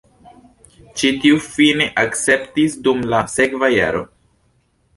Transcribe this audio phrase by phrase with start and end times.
[1.01, 4.05] Ĉi tiu fine akceptis dum la sekva jaro.